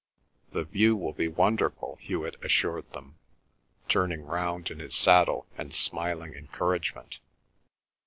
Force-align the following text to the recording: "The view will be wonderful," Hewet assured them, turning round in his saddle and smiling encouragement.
"The 0.51 0.63
view 0.63 0.95
will 0.97 1.13
be 1.13 1.27
wonderful," 1.27 1.99
Hewet 2.01 2.35
assured 2.43 2.91
them, 2.91 3.19
turning 3.87 4.23
round 4.23 4.71
in 4.71 4.79
his 4.79 4.95
saddle 4.95 5.45
and 5.59 5.71
smiling 5.71 6.33
encouragement. 6.33 7.19